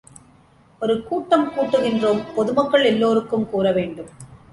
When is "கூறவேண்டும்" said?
3.49-4.09